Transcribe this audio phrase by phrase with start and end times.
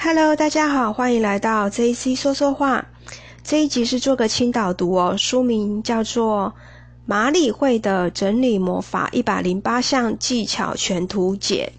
[0.00, 2.86] Hello，大家好，欢迎来到 JC 说说话。
[3.42, 6.54] 这一集是做个轻导读哦，书名叫做
[7.04, 11.72] 《马里会的整理魔法一百零八项技巧全图解》。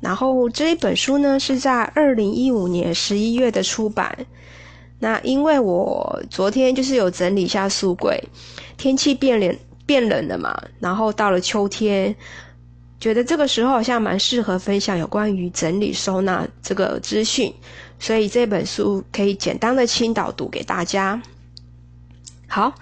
[0.00, 4.16] 然后这一本书呢是在二零一五年十一月的出版。
[5.00, 8.22] 那因为我昨天就是有整理一下书柜，
[8.76, 12.14] 天气变冷变冷了嘛，然后到了秋天。
[13.02, 17.52] 觉得这个时候好像蛮适合分享有关于整理收纳这个资讯，
[17.98, 21.20] 所以这本书可以简单的轻导读给大家。
[22.46, 22.72] 好，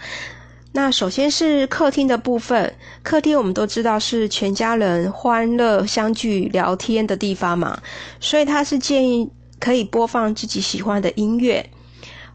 [0.72, 7.80] 那首先是客厅的部分，客厅我们都知道是全家人欢乐相聚聊天的地方嘛，
[8.20, 11.70] 所以他是建议可以播放自己喜欢的音乐，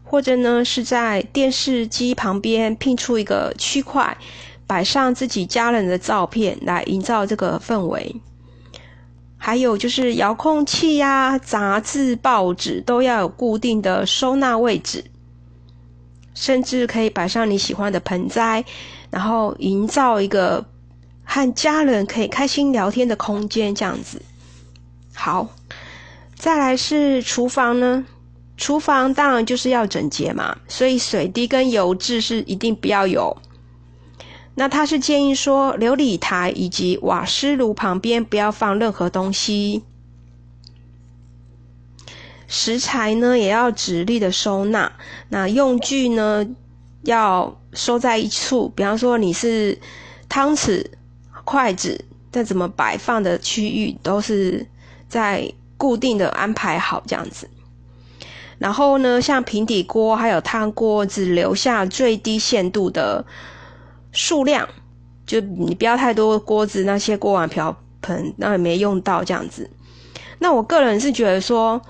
[0.02, 4.18] 或者呢是在电视机旁边拼出一个区块。
[4.66, 8.20] 摆上自己家人的照片来营造这个氛围，
[9.36, 15.04] 还有就是遥控器呀、杂志、报纸都要有固定的收纳位置，
[16.34, 18.64] 甚至可以摆上你喜欢的盆栽，
[19.10, 20.64] 然后营造一个
[21.22, 24.20] 和家人可以开心聊天的空间，这样子。
[25.14, 25.48] 好，
[26.34, 28.04] 再来是厨房呢，
[28.56, 33.36] 厨房当然就是要整洁嘛，所以水滴跟油渍是一定不要有。
[34.58, 39.82] 那他是建议说，琉璃台以及瓦斯炉旁边不要放任何东西。
[42.48, 44.92] 食材呢也要直立的收纳，
[45.28, 46.46] 那用具呢
[47.02, 49.78] 要收在一处，比方说你是
[50.26, 50.86] 汤匙、
[51.44, 54.66] 筷子，再怎么摆放的区域都是
[55.06, 57.50] 在固定的安排好这样子。
[58.58, 63.26] 然后呢，像平底锅还有汤锅，只留下最低限度的。
[64.16, 64.66] 数量
[65.26, 69.70] 就你不要太多锅子，那些锅碗瓢盆那也没用到这样子。
[70.38, 71.80] 那我个人是觉得说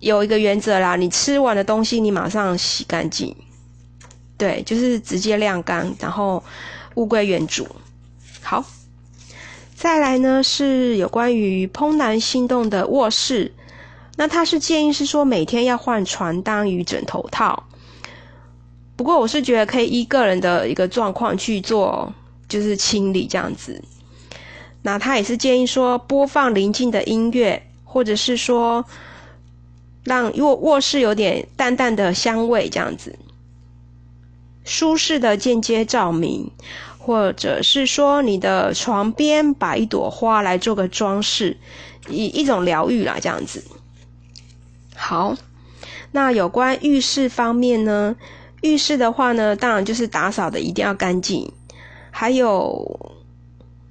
[0.00, 3.34] 有一个原则啦，你吃完的东西你马上洗干净，
[4.36, 6.44] 对，就是直接晾干，然后
[6.96, 7.66] 物归原主。
[8.42, 8.62] 好，
[9.74, 13.54] 再来呢是有关于怦然心动的卧室，
[14.16, 17.64] 那他是建议是说每天要换床单与枕头套。
[18.96, 22.12] 不过我是觉得可以依个人的一个状况去做，
[22.48, 23.84] 就是清理这样子。
[24.82, 28.84] 那他也是建议说播放宁静的音乐，或者是说
[30.04, 33.18] 让卧卧室有点淡淡的香味这样子，
[34.64, 36.50] 舒适的间接照明，
[36.98, 41.58] 或者是说你的床边摆一朵花来做个装饰，
[42.08, 43.62] 一一种疗愈啦这样子。
[44.94, 45.36] 好，
[46.12, 48.16] 那有关浴室方面呢？
[48.66, 51.50] 浴室的话呢，当然就是打扫的一定要干净。
[52.10, 53.14] 还有，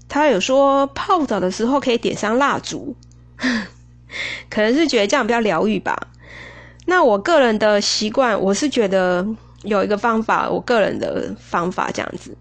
[0.07, 2.95] 他有说泡澡的时候可以点上蜡烛，
[4.49, 6.07] 可能是觉得这样比较疗愈吧。
[6.85, 9.25] 那我个人的习惯，我是觉得
[9.63, 12.35] 有一个方法，我个人的方法这样子。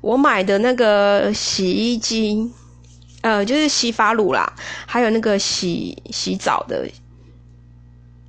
[0.00, 2.50] 我买的那个洗衣机，
[3.20, 4.52] 呃，就是洗发乳啦，
[4.86, 6.86] 还有那个洗洗澡的。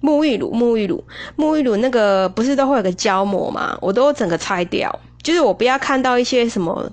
[0.04, 1.02] 沐浴乳，沐浴乳，
[1.38, 3.78] 沐浴乳，那个不是都会有个胶膜吗？
[3.80, 6.92] 我都整个拆掉，就是我不要看到一些什么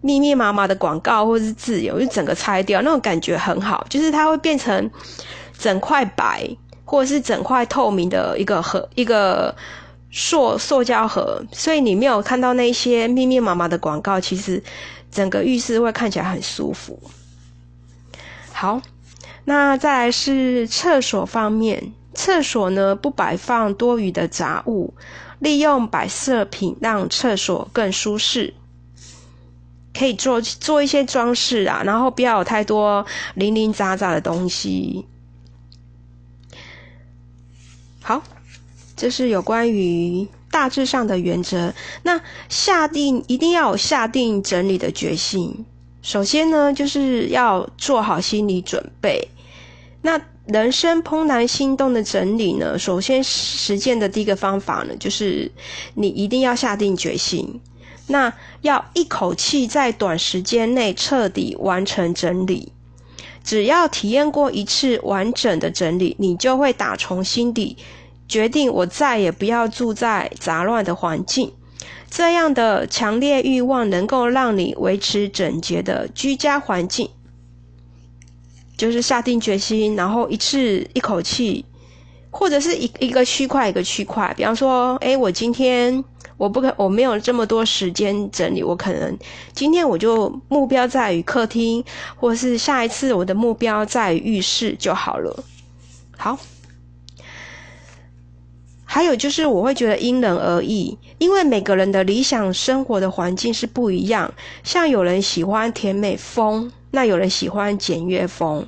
[0.00, 4.90] 密密麻麻的广告或是字眼，我就整个拆掉，那种感觉很好，就是它会变成
[5.56, 6.50] 整块白
[6.84, 9.54] 或者是整块透明的一个盒，一个
[10.10, 14.60] 塑塑胶盒，所以你没有看到那些密密麻麻的广告，其实
[15.12, 16.98] 整个浴室会看起来很舒服。
[18.52, 18.82] 好，
[19.44, 21.92] 那再来是厕所方面。
[22.16, 24.92] 厕所呢不摆放多余的杂物，
[25.38, 28.54] 利用摆设品让厕所更舒适。
[29.98, 35.06] 可以做做一些装饰啊，然后不要有太多零零杂杂的东西。
[38.02, 38.22] 好，
[38.94, 41.72] 这是有关于大致上的原则。
[42.02, 45.64] 那下定一定要有下定整理的决心。
[46.02, 49.28] 首先呢，就是要做好心理准备。
[50.02, 55.50] 那人生怦然心动的整理呢，首先实践的第一个方法呢，就是
[55.94, 57.60] 你一定要下定决心，
[58.06, 62.72] 那要一口气在短时间内彻底完成整理。
[63.42, 67.76] 只要体验过一次完整的整理，你就会打从心底
[68.28, 71.52] 决定，我再也不要住在杂乱的环境。
[72.08, 77.10] 这样的强烈欲望能够让你维持整洁的居家环境。
[78.76, 81.64] 就是下定决心，然后一次一口气，
[82.30, 84.32] 或者是一一个区块一个区块。
[84.36, 86.04] 比方说，哎，我今天
[86.36, 89.18] 我不可我没有这么多时间整理，我可能
[89.52, 91.82] 今天我就目标在于客厅，
[92.16, 95.44] 或是下一次我的目标在于浴室就好了。
[96.16, 96.38] 好。
[98.96, 104.32] 还有就是，我会觉得因人而异，因为每个人的理想生活的环境是不一样。
[104.64, 108.66] 像有人喜欢甜美风，那有人喜欢简约风，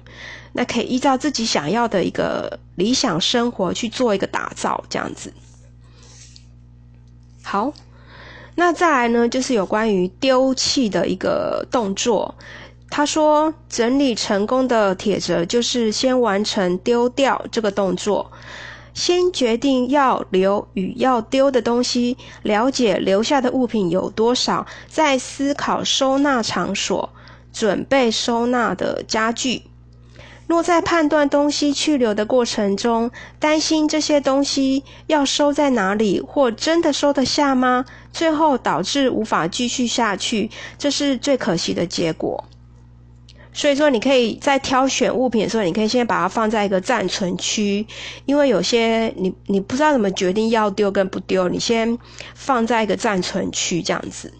[0.52, 5.32] 那可以依照自己想要的一个理想生活去做一个打造，这样子。
[7.42, 7.72] 好，
[8.54, 12.34] 那再来呢，就是有关于丢弃的一个动作。
[12.90, 18.30] 他说，整理成功的铁则就是先完成丢掉这个动作。
[18.98, 27.08] 先决定要留与要丢的东西，了解留下的物品有多少，再思考收纳场所，
[27.52, 29.62] 准备收纳的家具。
[30.48, 33.08] 若在判断东西去留的过程中，
[33.38, 37.84] 担心这些东西要收在哪里，或真的收得下吗？
[38.12, 42.44] 最后导致无法继续下去，这是最可惜的结果。
[43.52, 47.84] 所以说，你可以在挑选物品的时候，你可以先把它放在一个暂存区，
[48.24, 51.98] 因为有些你你不知道怎么决定要丢跟不丢，你先
[52.34, 54.32] 放在一个暂存区这样子。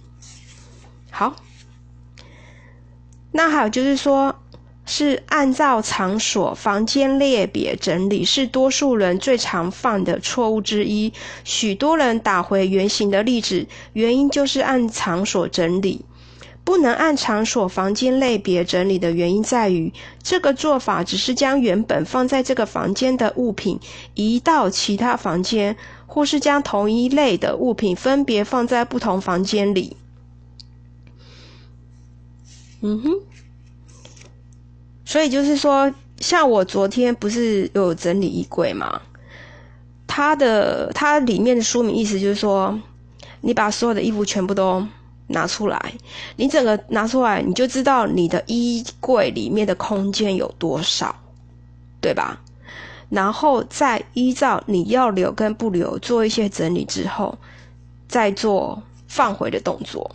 [1.11, 1.35] 好，
[3.33, 4.37] 那还有就是说，
[4.87, 11.13] 是按照场所、房间列别整理，是多数人最常犯的错误之一。
[11.45, 16.05] 许多人打回原形的例子，原因就是按场所整理。
[16.69, 19.91] 不能按场所、房间类别整理的原因在于，
[20.23, 23.81] 这个做法只是将原本放在这个房间的物品
[24.13, 25.75] 移到其他房间，
[26.07, 29.97] 或是将同一类的物品分别放在不同房间里。
[32.83, 33.13] 嗯哼，
[35.07, 35.91] 所以就是说，
[36.21, 39.01] 像我昨天不是有整理衣柜吗？
[40.07, 42.79] 它的它里面的说明意思就是说，
[43.41, 44.87] 你把所有的衣服全部都。
[45.29, 45.95] 拿出来，
[46.37, 51.15] 你整个拿出来，你就知道你的衣柜里面的空间有多少，
[52.01, 52.41] 对吧？
[53.11, 57.39] 然后再依照你要留跟不留做一些整理之后，
[58.07, 60.15] 再做放回的动作。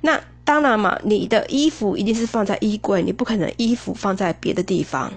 [0.00, 5.12] 那当然嘛，你的衣服一定是放在衣柜，你不可能衣服放在别的地方。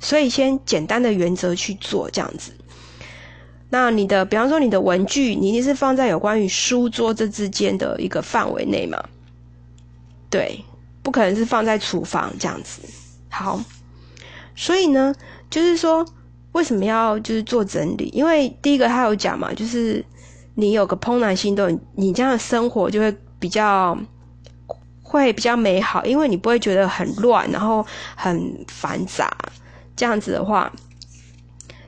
[0.00, 2.52] 所以先简单的原则去做这样子。
[3.70, 9.02] 那你的，比方说你的文具，你一定是放在有关于书桌这之间的一个范围内嘛？
[10.30, 10.64] 对，
[11.02, 12.82] 不可能是放在厨房这样子。
[13.28, 13.60] 好，
[14.54, 15.12] 所以呢，
[15.50, 16.06] 就是说
[16.52, 18.10] 为什么要就是做整理？
[18.12, 20.04] 因为第一个他有讲嘛，就是
[20.54, 23.98] 你有个怦然心动，你这样的生活就会比较
[25.02, 27.84] 会比较美好，因为你不会觉得很乱，然后
[28.14, 29.36] 很繁杂。
[29.96, 30.72] 这样子的话，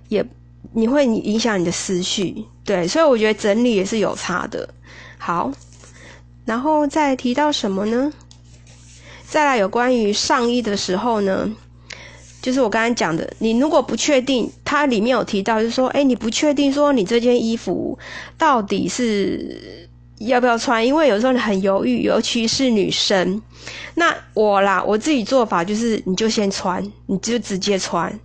[0.09, 0.27] 也。
[0.73, 4.69] 你会影响你的思绪，对，所以我觉得整理也是有差的。
[5.19, 5.51] 好，
[6.45, 8.13] 然后再提到什么呢？
[9.29, 11.51] 再来有关于上衣的时候呢，
[12.41, 17.99] 就是我刚才讲的，你如果不确定，它里面有提到，就是说，哎，你不确定说你这件衣服
[18.39, 23.43] 到底是要不要穿，因为有时候你很犹豫，尤其是女生。
[23.95, 28.17] 那我啦，我自己做法就是，你就先穿，你就直接穿。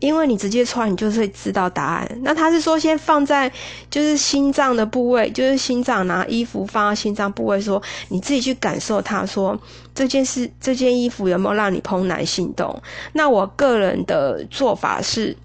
[0.00, 2.18] 因为你直接穿，你就是会知道答案。
[2.22, 3.50] 那他是说，先放在
[3.90, 9.58] 就是心脏的部位，就是心脏拿衣服放到心脏部位，说你自己去感受它，说
[9.94, 12.82] 这件事这件衣服有没有让你怦然心动？
[13.12, 15.36] 那我个人的做法是，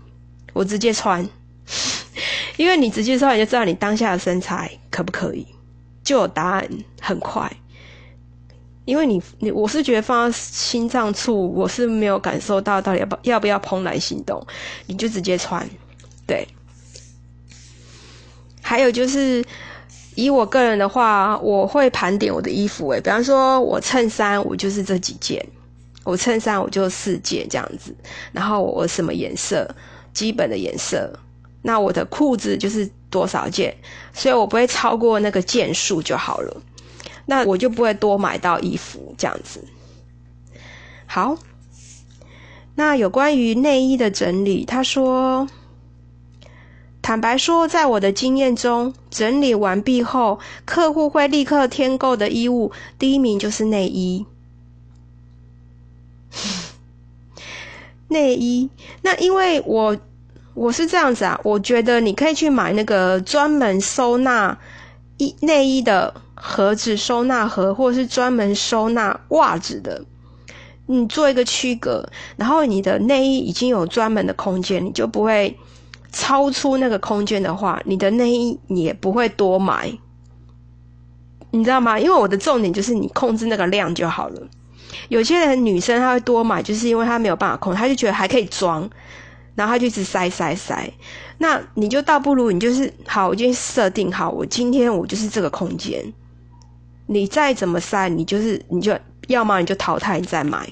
[0.53, 1.27] 我直接穿，
[2.57, 5.47] 因为你直接穿，你就知道你当下的身材可不可以，
[6.03, 6.67] 就有答案，
[6.99, 7.51] 很快。
[8.89, 14.43] 因为你你我是觉得放到心脏处，我是没有感受到到底要不要不要怦然心动，
[14.87, 15.69] 你就直接穿，
[16.25, 16.47] 对。
[18.63, 19.45] 还有就是
[20.15, 25.45] 以我个人的话，我会盘点我的衣服，诶，比方说我衬衫我就是这几件，
[26.03, 27.95] 我衬衫我就四件这样子，
[28.31, 29.69] 然后我什么颜色，
[30.13, 31.13] 基本的颜色，
[31.61, 33.71] 那我的裤子就是多少件，
[34.13, 36.61] 所以我不会超过那个件数就好了。
[37.29, 39.63] 那我就不会多买到衣服这样子。
[41.05, 41.37] 好，
[42.73, 45.47] 那有关于内衣的整理，他说
[47.03, 54.25] ：“坦白说，在我的经验中，整理完毕后，客户会立刻添购的衣物，第一名就是内衣。
[58.09, 58.71] 内衣，
[59.03, 59.95] 那因为我
[60.55, 64.57] 我是这样子啊，我觉得你可以去买那个专门收纳
[65.17, 70.05] 衣内衣的。”盒子收纳盒，或者是专门收纳袜子的，
[70.85, 75.57] 你做一个区隔，然后你的内衣已经有专门的空间，你就不会
[76.13, 79.91] 超出那个空间的话，你的内衣也不会多买，
[81.51, 81.99] 你知道吗？
[81.99, 84.41] 因为我的重点就是你控制那个量就好了。
[85.09, 88.89] 有些人女生她会多买，就是因为她没有办法控，她就觉得还可以装。
[89.55, 90.89] 然后她就一直塞塞塞。
[91.37, 96.01] 那你就倒不如你就是好，我就设定好，我今天我就是这个空间。
[97.09, 98.95] 你再怎么塞，你就是你就
[99.27, 100.69] 要么你就淘汰，你再买。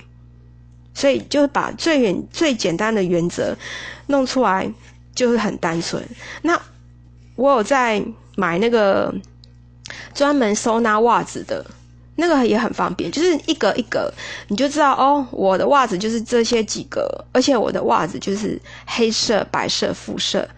[0.93, 3.57] 所以就是把最远最简单的原则
[4.05, 4.71] 弄出来，
[5.15, 6.01] 就是很单纯。
[6.43, 6.61] 那
[7.35, 8.03] 我有在
[8.35, 9.13] 买那个
[10.13, 11.65] 专门收纳袜子的。
[12.19, 14.11] 那个也很方便，就是一格一格，
[14.47, 20.49] 你就知道哦，我的袜子就是这些几格，而且我的袜子就是黑色、白色、肤色，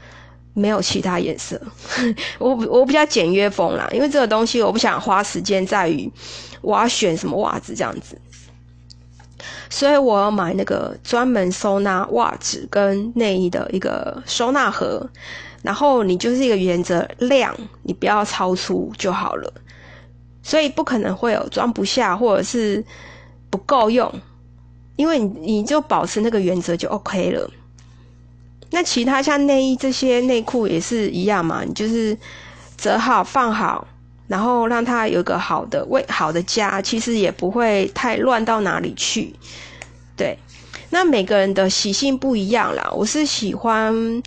[0.60, 1.60] 没有其他颜色。
[2.38, 6.12] 我我比较简约风啦，因为这个东西我不想花时间在于
[6.62, 8.20] 我要选什么袜子这样子，
[9.70, 15.10] 所以我要买那个专门收纳袜子跟内衣的一个收纳盒，
[15.62, 19.54] 然后你就是一个原则，量你不要超出就好了。
[20.42, 22.84] 所以不可能会有装不下或者是
[23.50, 24.12] 不够用，
[24.96, 27.50] 因为你你就保持那个原则就 OK 了。
[28.72, 32.18] 那其他像内衣这些内裤也是一样嘛，你就是
[32.78, 33.88] 折好放好，
[34.28, 39.36] 然后让它有个好的位好的家，其实也不会太乱到哪里去。
[40.16, 40.38] 对，
[40.90, 42.90] 那每个人的习性不一样啦。
[42.94, 44.22] 我是喜欢，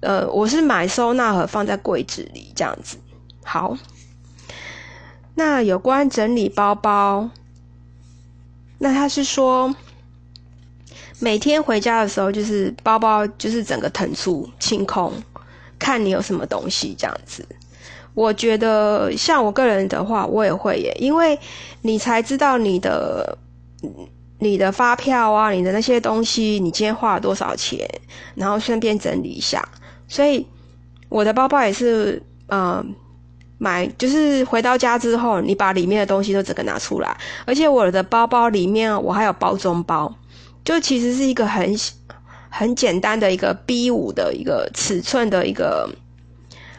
[0.00, 2.96] 呃，我是买收纳盒放在柜子里这样子。
[3.44, 3.76] 好。
[5.34, 7.30] 那有关整理包包，
[8.76, 9.74] 那他是说，
[11.20, 15.12] 每天回家的时候，就是包包就是整个腾出清空，
[15.78, 17.46] 看你有什么东西这样子。
[18.14, 21.38] 我觉得像我个人的话，我也会耶，因为
[21.82, 23.38] 你才知道你的
[24.38, 27.88] 你的发票啊，你的那些东西，你今天花了多少钱，
[28.34, 29.66] 然后顺便整理一下。
[30.08, 30.46] 所以
[31.08, 32.94] 我的包包也是，嗯。
[33.58, 37.16] 买就是回到家之后，你把里面的东西都整个拿出来，
[37.46, 40.12] 而且我的包包里面我还有包中包，
[40.64, 41.74] 就其实是一个很
[42.48, 45.88] 很简单的一个 B 五的一个尺寸的一个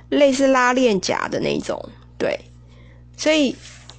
[0.09, 2.39] 类似拉链夹的那种，对，
[3.17, 3.55] 所以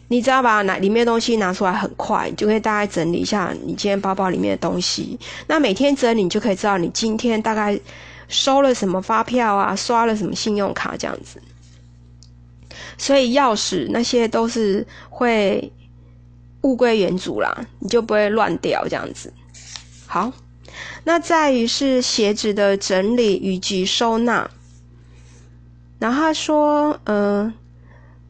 [0.08, 5.18] 你只要把拿里面东西拿出来很快，你就可以大概整理一下你今天包包里面的东西。
[5.48, 7.78] 那每天整理，你就可以知道你今天大概
[8.28, 11.42] 收了什么发票啊，刷了什么信用卡这样子。
[12.96, 15.72] 所以钥匙那些都是会
[16.62, 19.32] 物归原主啦，你就不会乱掉这样子。
[20.14, 20.32] 好，
[21.02, 24.48] 那在于是鞋子的整理以及收纳。
[25.98, 27.52] 然后他说，呃，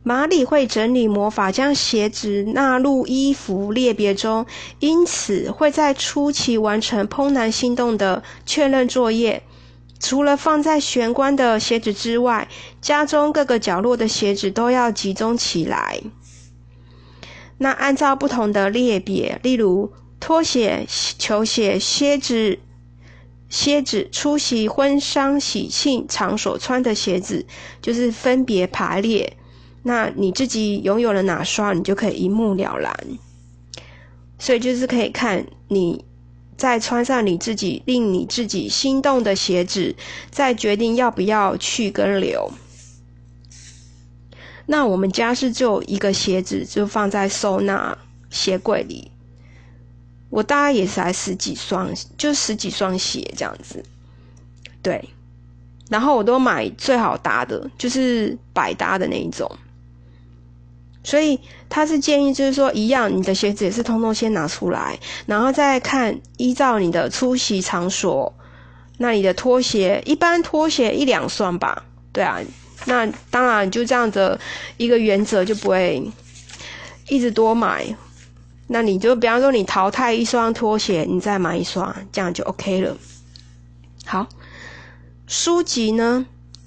[0.03, 4.47] 马里会整理魔法，将鞋子纳入衣服列别中，
[4.79, 9.43] 因此会在初期完成怦然心动的确认作业。
[10.00, 12.49] 除了放在玄关的鞋子之外，
[12.81, 16.00] 家中各个角落的鞋子都要集中起来。
[17.59, 19.93] 那按照不同的列别，例如
[20.26, 20.87] 拖鞋、
[21.19, 22.59] 球鞋、靴子、
[23.50, 27.45] 靴子出席婚丧喜庆场所穿的鞋子，
[27.83, 29.37] 就是分别排列。
[29.83, 33.19] 那你自己拥有了哪双，你就可以一目了然。
[34.38, 36.07] 所以就是可以看你。
[36.57, 39.95] 再穿上你自己令你自己心动的鞋子，
[40.31, 42.50] 再决定要不要去跟留。
[44.64, 47.99] 那我们家是只有一个鞋子，就放在收纳
[48.31, 49.11] 鞋柜里。
[50.35, 51.88] 我大概也才十几双，
[52.19, 53.81] 就十几双鞋这样子。
[54.83, 55.09] 对，
[55.88, 59.49] 然后我都买最好搭的，就是百搭的那一种。
[61.05, 61.38] 所以
[61.69, 68.35] 他是建议，就是说一样，你的鞋子也是通通先拿出来，然后再看依照你的出席场所，
[68.99, 72.41] 那你的拖鞋一般拖鞋一两双吧，对啊，
[72.87, 74.41] 那当然就这样的
[74.79, 76.03] 一个原则就不会
[77.09, 77.87] 一直多买，
[78.66, 82.97] 那你就比方说你淘汰一双拖鞋，你再买一双，这样就 OK 了。
[84.04, 84.26] 好，
[85.26, 86.26] 书籍呢？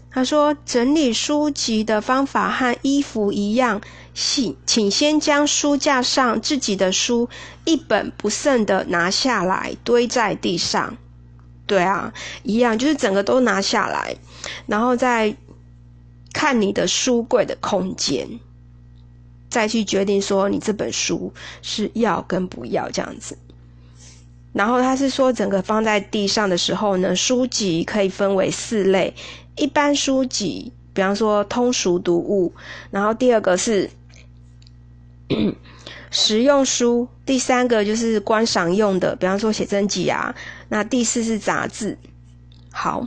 [0.10, 3.82] 他说整理书籍的方法和衣服一样。
[4.20, 7.30] 请请先将书架上自己的书
[7.66, 10.98] 一本不剩的拿下来，堆在地上。
[11.68, 12.12] 对啊，
[12.42, 14.18] 一样，就是整个都拿下来，
[14.66, 15.38] 然后再
[16.34, 18.40] 看你的书柜的空间，
[19.58, 23.38] 再去决定说你这本书是要跟不要这样子。
[24.54, 29.14] 然后他是说，整个放在地上的时候呢，书籍可以分为四类：
[29.56, 32.52] 一般书籍，比方说通俗读物；
[32.92, 33.90] 然后第二个是。
[36.10, 40.34] 实用书，第三个就是观赏用的，比方说写真集啊。
[40.70, 41.98] 那第四是杂志。
[42.72, 43.06] 好，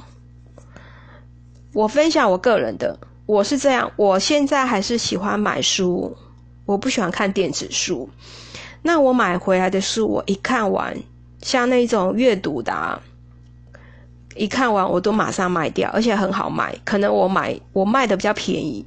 [1.72, 6.14] 我分享我个人的，我是这样，我现在还是喜欢买书，
[6.70, 8.08] 我不喜欢看电子书。
[8.82, 10.96] 那我买回来的书，我一看完，
[11.42, 13.02] 像那种阅读的，
[14.36, 16.72] 一看完我都马上卖掉，而且很好卖。
[16.84, 18.86] 可能我买我卖的比较便宜，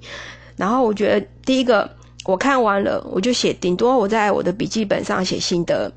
[0.55, 1.89] 然后我觉得第一个
[2.23, 5.91] 我看完了，我就写，顶多我在我的笔记本上写心得。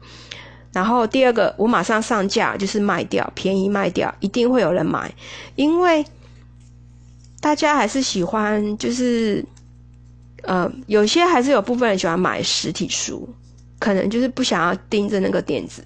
[0.73, 5.15] 然后第二个我马上上架，就是卖掉，便宜卖掉，一定会有人买，
[5.55, 6.05] 因为
[7.41, 9.43] 大家还是喜欢，就是
[10.43, 13.29] 呃，有些还是有部分人喜欢买实体书，
[13.79, 15.85] 可能就是不想要盯着那个电子。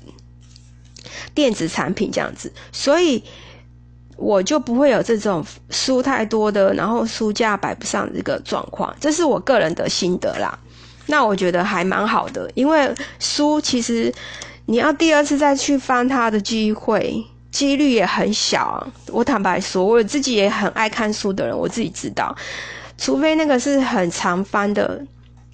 [1.34, 3.22] 电子产品这样子，所以
[4.16, 8.94] 我就不会有这种书太多的，然后书架摆不上这个状况。
[9.00, 10.58] 这是我个人的心得啦。
[11.06, 14.12] 那我觉得还蛮好的，因为书其实
[14.66, 18.86] 你要第二次再去翻它的机会几率也很小。
[19.06, 22.36] 我坦白说，我自己也很爱看书的人，我自己知道，
[23.00, 25.04] 除非那个是很常翻的，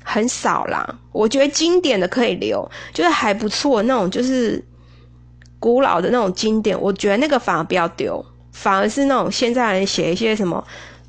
[0.05, 0.99] 很少啦。
[1.13, 4.63] 我觉得经典的可以留，就是还不错那种，就是。
[5.59, 10.63] 古老的那种经典，我觉得那个反而不要丢，反而是那种现在人写一些什么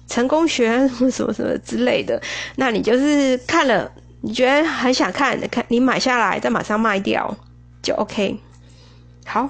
[0.07, 2.19] 成功学什么什么什么之类的，
[2.55, 3.91] 那你就是看了，
[4.21, 7.37] 你觉得很想看，看你买下来再马上卖掉
[7.83, 8.39] 就 OK。
[9.25, 9.49] 好，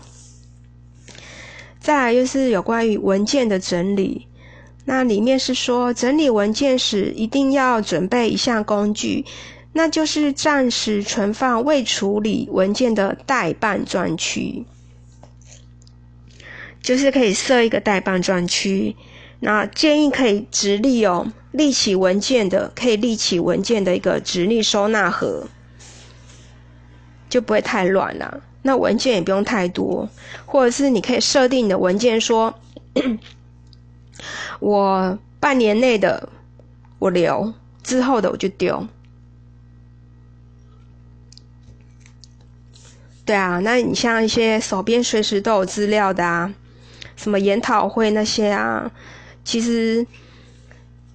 [1.79, 4.26] 再来就是有关于文件的整理，
[4.89, 9.25] 那里面是说整理文件时一定要准备一项工具，
[9.73, 14.63] 那就是暂时存放未处理文件的待办专区。
[16.81, 18.95] 就是可以设一个待办专区，
[19.41, 25.47] 那建议可以直立哦，立起文件的可以立起文件的一个直立收纳盒，
[27.27, 28.41] 就不会太乱了。
[28.61, 30.07] 那文件也不用太多，
[30.45, 32.53] 或者是你可以设定你的文件说，
[34.59, 36.29] 我半年内的
[36.99, 38.87] 我留，之后的我就丢。
[43.25, 46.53] 对啊，那你像一些手边随时都有资料的啊。
[47.15, 48.91] 什么研讨会那些啊，
[49.43, 50.05] 其实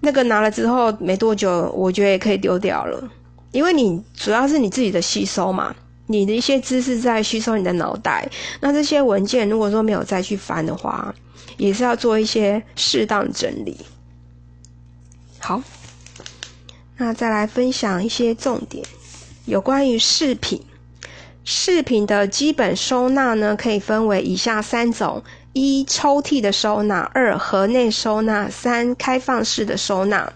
[0.00, 3.08] 那个拿了之后没多久，我觉得也可以丢掉了，
[3.52, 5.72] 因为你主要是你自己的吸收嘛，
[6.08, 8.28] 你的一些知识在吸收你的脑袋，
[8.60, 11.14] 那这些文件如果说没有再去翻的话，
[11.56, 13.76] 也是要做一些适当整理。
[15.38, 15.62] 好，
[16.96, 18.84] 那再来分享一些重点，
[19.44, 20.64] 有关于饰品，
[21.44, 25.22] 饰品的基本收纳呢，可以分为以下三种。
[25.54, 30.32] 一抽屉的收纳，二盒内收纳，三开放式的收纳。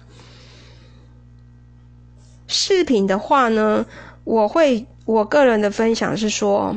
[2.47, 3.87] 饰品的话呢，
[4.25, 6.77] 我会我个人的分享是说，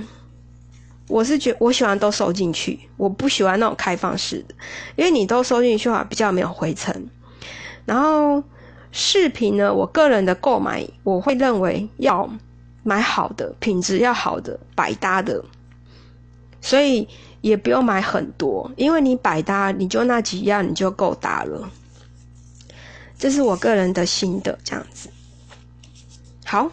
[1.10, 4.56] 我是觉我喜欢都收进去，我不喜欢那种开放式的，
[4.96, 7.10] 因为你都收进去的话比较没有灰尘。
[7.84, 8.42] 然后
[8.94, 12.30] 饰品呢，我个人的购买我会认为要
[12.84, 15.44] 买好的，品质要好的，百搭的，
[16.62, 17.08] 所以。
[17.42, 21.72] 也不用买很多，因为你百搭，你就那几样你就够搭了。
[23.18, 25.10] 这是我个人的心得，这样子。
[26.44, 26.70] 好，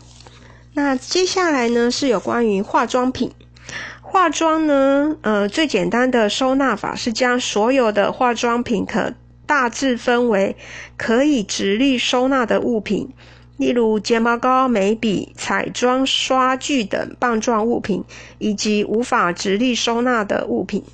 [0.72, 3.30] 那接下来呢是有关于化妆品。
[4.08, 9.12] 化妆呢，呃，最简单的收纳法是将所有的化妆品可
[9.46, 10.56] 大致分为
[10.96, 13.10] 可以直立收纳的物品。
[13.58, 18.04] 例如睫毛膏、眉笔、彩妆刷具等棒状物品，
[18.38, 20.84] 以及无法直立收纳的物品。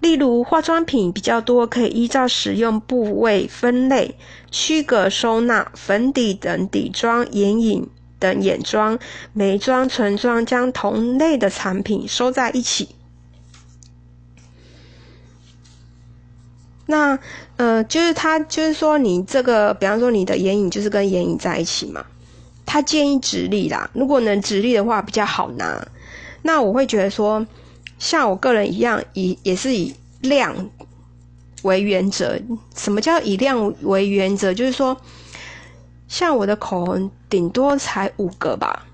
[0.00, 4.14] 例如化妆品比较多，可以依照使用部位分类，
[4.50, 5.70] 区隔收纳。
[5.74, 8.98] 粉底等底妆、眼影等眼妆、
[9.32, 12.88] 眉妆、唇妆，将同类的产品收在一起。
[16.88, 17.18] 那
[17.56, 22.06] 呃，就是他就是说，你这个，比方说你的眼影就是跟眼影在一起嘛，
[22.64, 23.90] 他建议直立啦。
[23.92, 25.88] 如果能直立的话，比较好拿。
[26.42, 27.44] 那我会觉得说，
[27.98, 30.70] 像我个人一样，以也是以量
[31.62, 32.38] 为原则。
[32.76, 34.54] 什么叫以量为原则？
[34.54, 34.96] 就是说，
[36.08, 38.86] 像我的口红，顶多才五个吧。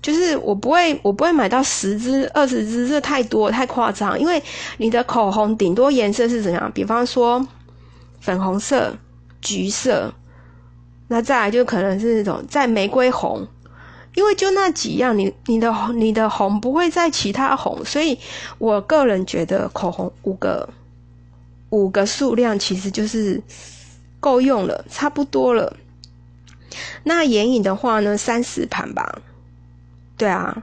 [0.00, 4.18] 就是我不会，我不会买到十支、二十支，这太多太夸张。
[4.18, 4.42] 因为
[4.76, 6.70] 你的口红顶多颜色是怎样？
[6.72, 7.44] 比方说
[8.20, 8.96] 粉红色、
[9.42, 10.14] 橘色，
[11.08, 13.46] 那再来就可能是那种在玫瑰红。
[14.14, 18.18] 因为就那几样，你你的你的红不会在其他红，所以
[18.58, 20.68] 我个人觉得口红五个
[21.70, 23.40] 五个数量其实就是
[24.20, 25.76] 够用了，差不多了。
[27.04, 29.20] 那眼影的话呢，三十盘吧。
[30.16, 30.62] 对啊，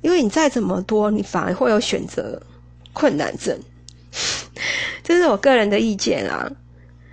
[0.00, 2.40] 因为你再怎么多，你反而会有选择
[2.92, 3.58] 困难症，
[5.04, 6.50] 这是我个人的意见啦。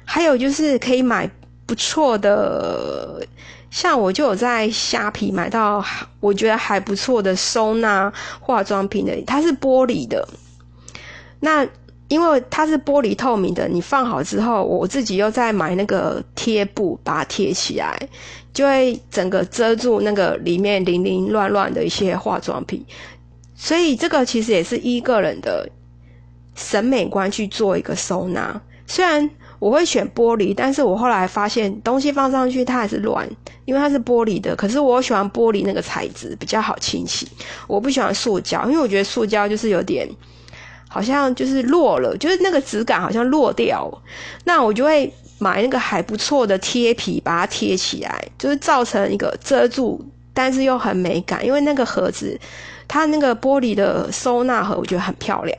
[0.06, 1.30] 还有就是可以买
[1.66, 3.26] 不错的，
[3.70, 5.84] 像我就有在虾皮买到
[6.20, 10.28] 我觉得还不错的收纳化妆品的，它是玻璃的。
[11.40, 11.66] 那
[12.12, 17.98] 因为它是玻璃透明的，你放好之后，我自己又再买那个贴布把它贴起来，
[18.54, 22.86] 就会整个遮住那个里面零零乱乱的一些化妆品。
[23.56, 25.70] 所以这个其实也是依个人的
[26.54, 28.62] 审美观去做一个收纳。
[28.86, 33.26] 虽然我会选玻璃，但是我后来发现东西放上去它还是乱，
[33.64, 34.54] 因为它是玻璃的。
[34.54, 37.26] 可是我喜欢玻璃那个材质比较好清洗，
[37.70, 40.06] 我不喜欢塑胶，因为我觉得塑胶就是有点。
[40.94, 43.90] 好像就是落了，就是那个质感好像落掉，
[44.44, 51.46] 那我就会买那个还不错的贴皮，把它贴起来，就是造成一个遮住，但是又很美感。
[51.46, 52.38] 因为那个盒子，
[52.90, 55.58] 它那个玻璃的收纳盒，我觉得很漂亮。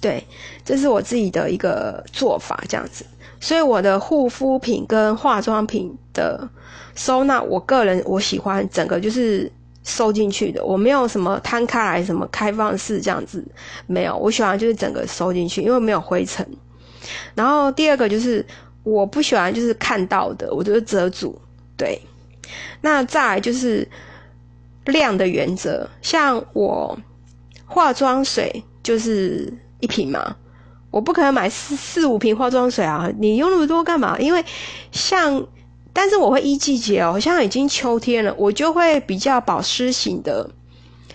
[0.00, 0.24] 对，
[0.64, 3.04] 这是我自己的一个做法，这样子。
[3.40, 6.48] 所以我的护肤品跟化妆品的
[6.94, 9.50] 收纳，我个人我喜欢整个就是。
[9.84, 13.44] 收进去的，我没有什么摊开来什么开放式这样子，
[13.86, 14.16] 没有。
[14.16, 16.46] 我喜欢就是整个收进去，因为没有灰尘。
[17.34, 18.46] 然后第二个就是
[18.84, 21.36] 我不喜欢就是看到的，我就是遮住。
[21.76, 22.00] 对，
[22.80, 23.88] 那再来就是
[24.84, 26.96] 量的原则，像我
[27.66, 30.36] 化妆水就是一瓶嘛，
[30.92, 34.16] 我不可能买四四五瓶化妆水啊，你用那么多干嘛？
[34.20, 34.44] 因为
[34.92, 35.44] 像。
[35.92, 40.48] 但是我会依季节哦，好像已经秋天了，我就会比较保湿型的。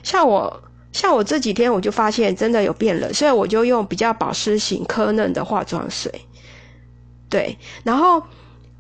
[0.03, 0.61] 像我，
[0.91, 6.11] 像我这几天我就发现真的有变冷，所以我就用比较保湿型、科嫩的化妆水。
[7.29, 8.23] 对，然后，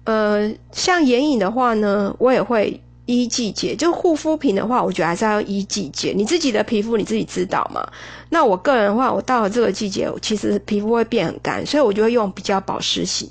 [0.05, 2.81] 呃，像眼影的话呢，我也会。
[3.07, 6.13] 依季节，就护肤品的话，我觉得还是要依季节。
[6.15, 7.81] 你自己的皮肤你自己知道嘛？
[8.29, 13.27] 那我个人的话，我到了这个季节，其实皮肤会变很干，所以我就会用比较保湿型。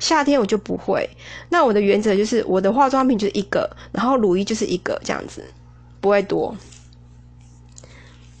[0.00, 1.08] 夏天我就不会。
[1.48, 5.42] 那我的原则就是，我的化妆品就是一个，然后乳液就是一个这样子，
[6.00, 6.54] 不会多。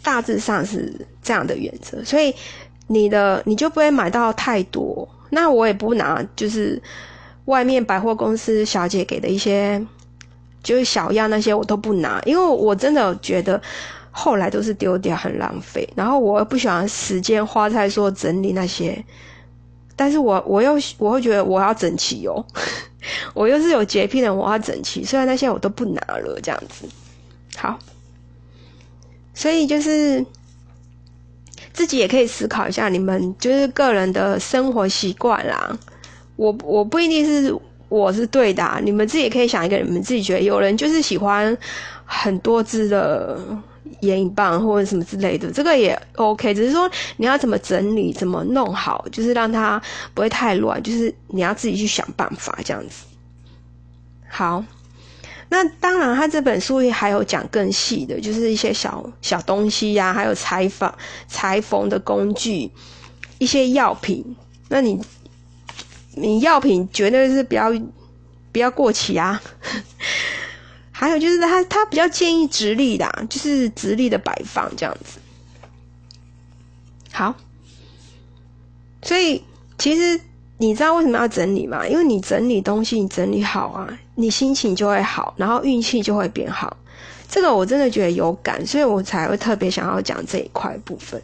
[0.02, 0.92] 大致上是
[1.22, 2.34] 这样的原则，所以
[2.88, 5.08] 你的你就不会买到太多。
[5.30, 6.82] 那我也不拿，就是
[7.44, 9.80] 外面百货公司小姐给的一些。
[10.62, 13.60] 就是小样那些我都不拿，因为我真的觉得
[14.12, 15.88] 后来都是丢掉，很浪费。
[15.96, 19.04] 然后我不喜欢时间花在说整理那些，
[19.96, 22.44] 但是我我又我会觉得我要整齐哦，
[23.34, 25.04] 我又是有洁癖的，我要整齐。
[25.04, 26.86] 虽然那些我都不拿了，这样子
[27.56, 27.76] 好，
[29.34, 30.24] 所以就是
[31.72, 35.76] 自己也可以思考一下，你们就是个人的生活习惯啦。
[36.36, 37.52] 我我不一定是。
[37.92, 41.54] 我是对的，你们自己可以想一个，你们自己觉得有人就是喜欢
[42.06, 43.38] 很多支的
[44.00, 49.78] 眼影棒或者什么之类的，这个也 OK，只是说你要怎么整理，怎么弄好，就是让它
[50.14, 53.04] 不会太乱，就是你要自己去想办法这样子。
[54.26, 54.64] 好，
[55.50, 60.90] 那当然，他这本书里还有讲更细的，就是一些小小东西呀，还有裁缝
[61.28, 62.70] 裁缝的工具，
[63.36, 64.34] 一些药品，
[64.70, 64.98] 那你。
[66.14, 67.72] 你药品绝对是不要
[68.52, 69.42] 不要过期啊！
[70.90, 75.18] 还有就是他他比较建议直立的，就是直立的摆放这样子。
[77.10, 77.34] 好，
[79.02, 79.42] 所以
[79.78, 80.20] 其实
[80.58, 81.86] 你知道为什么要整理吗？
[81.88, 86.76] 因为你整理东西，你整理好啊，你心情就会好，然后运气就会变好。
[87.28, 91.20] 这个我真的觉得有感，所以我才会特别想要讲这一块部分。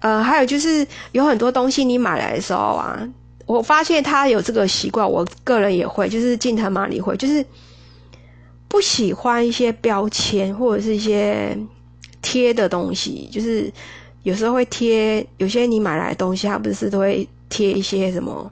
[0.00, 2.98] 呃，还有就是有很多东西你买来的时候啊，
[3.44, 7.44] 我发现他有这个习惯，我个人也会，就是近藤麻里会，就是
[8.66, 11.54] 不喜欢一些标签或者是一些
[12.22, 13.70] 贴的东西，就是
[14.22, 18.50] 有时候会贴有些你买来的东西，它不是都会贴一些什么，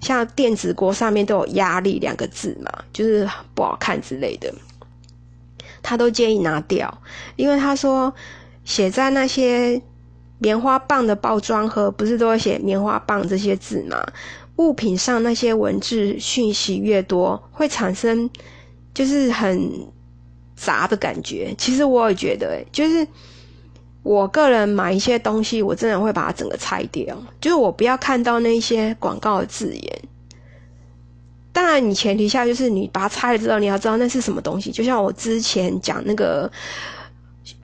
[0.00, 4.54] 像电子锅上面都有压力两个字嘛，就是不好看之类的，
[5.82, 7.02] 他都建议拿掉，
[7.34, 8.14] 因为他说
[8.64, 9.82] 写在那些。
[10.38, 14.04] 棉花棒的包装盒不是都会写“棉花棒”这些字吗？
[14.56, 18.28] 物品上那些文字讯息越多，会产生
[18.92, 19.70] 就是很
[20.54, 21.54] 杂的感觉。
[21.56, 23.06] 其实我也觉得，就是
[24.02, 30.02] 我个人买一些东西，我真的会把它整个拆掉，就是我不要看到那些广告的字眼。
[31.52, 34.70] 当然，你前提下就是你把它拆了之后，你要知道那是什么东西。
[34.70, 36.50] 就像我之前讲那个。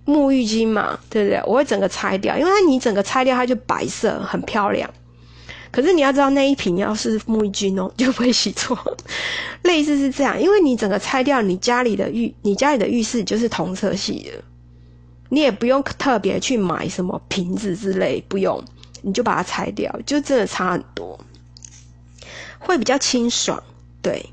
[0.05, 1.41] 沐浴巾嘛，对不对？
[1.47, 4.89] 我会整个拆掉，因为它你整个拆掉，它就白色，很漂亮。
[5.71, 8.79] 可是你要知道，那一瓶要是沐浴巾哦， 就不会洗错。
[9.63, 14.45] 类似是这样，因为你整个拆掉，你家里的浴，你家里的浴室就是同色系的，
[15.31, 18.63] 你也不用特别去买什么瓶子之类，不用，
[19.01, 21.19] 你就把它拆掉，就真的差很多，
[22.59, 23.63] 会比较清爽。
[24.03, 24.27] 对，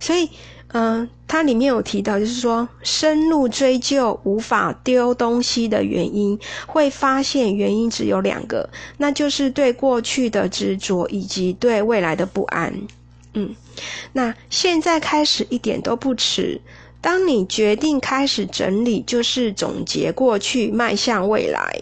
[0.00, 0.28] 所以
[0.72, 12.74] 嗯，它里面有提到，就是说深入追究无法丢东西的原因，会发现原因只有两个，那就是对过去的执着以及对未来的不安。
[13.32, 13.54] 嗯，
[14.12, 16.60] 那现在开始一点都不迟。
[17.00, 21.80] 当你决定开始整理，就是总结过去，迈向未来。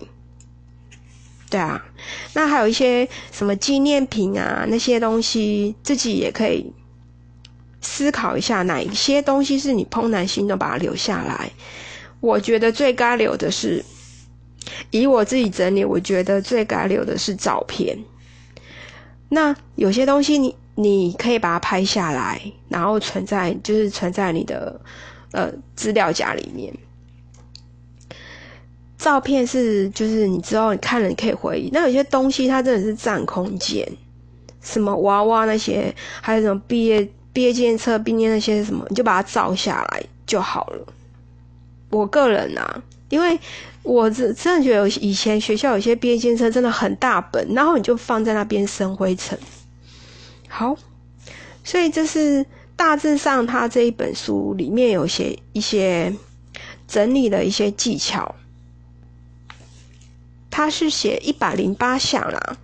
[1.49, 1.85] 对啊，
[2.35, 6.71] 那还有一些什么纪念品啊，那些东西自己也可以
[7.87, 11.51] 思考一下，哪一些东西是你怦然心动，把它留下来。
[12.21, 13.85] 我觉得最该留的是，
[14.91, 17.99] 以我自己整理，我觉得最该留的是照片。
[19.29, 20.57] 那有些东西你。
[20.79, 24.79] 你可以把它拍下来，然后存在，就是存在你的
[25.33, 26.71] 呃资料夹里面。
[28.99, 31.71] 照片是，就是你之后你看了你可以回忆。
[31.73, 33.91] 那有些东西它真的是占空间，
[34.61, 40.87] 什么娃娃那些，还有什么毕业毕业纪念册、毕业那些什么，你就把它照下来就好了。
[41.91, 43.39] 我个人啊，因为
[43.83, 49.39] 我真真的觉得以前学校有些毕业纪念册真的很大本，然后你就放在那边生灰尘。
[50.49, 50.75] 好，
[51.63, 56.11] 所以这是大致上他这一本书里面有些一些
[56.89, 58.35] 整理的一些技巧。
[60.51, 62.57] 他是写一百零八项啦，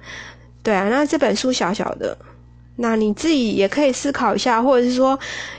[0.62, 2.16] 对啊，那这本书小小的，
[2.83, 5.16] 那你自己也可以思考一下，或者是说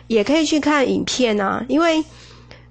[0.08, 2.04] 也可以去看影片啊，因为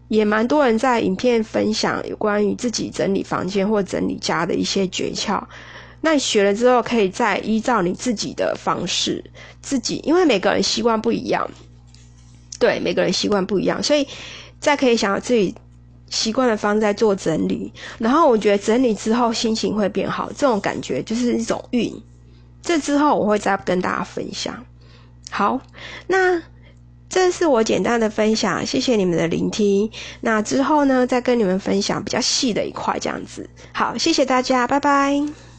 [0.09, 5.43] 也蛮多人在影片分享有关于自己整理房间或整理家的一些诀窍。
[6.03, 9.25] 那你学了之后，可以再依照你自己的方式，
[9.63, 11.51] 自己因为每个人习惯不一样，
[12.59, 14.07] 对每个人习惯不一样，所以
[14.61, 15.55] 再可以想自己
[16.11, 17.73] 习惯的方式在做整理。
[17.97, 21.91] 然后我觉得整理之后心情会变好，这种感觉就是一种运。
[22.63, 24.65] 这之后我会再跟大家分享。
[25.31, 25.61] 好，
[26.07, 26.41] 那
[27.09, 29.91] 这是我简单的分享，谢谢你们的聆听。
[30.21, 33.51] 那之后呢，再跟你们分享比较细的一块，这样子。
[33.73, 35.52] 好，谢谢大家，拜拜。